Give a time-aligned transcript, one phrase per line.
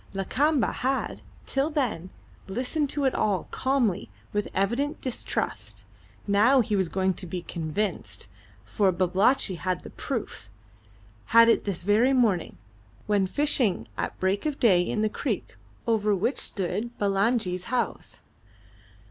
[0.15, 2.09] Lakamba had, till then,
[2.47, 5.85] listened to it all, calmly and with evident distrust;
[6.25, 8.27] now he was going to be convinced,
[8.65, 10.49] for Babalatchi had the proof;
[11.25, 12.57] had it this very morning,
[13.05, 18.21] when fishing at break of day in the creek over which stood Bulangi's house.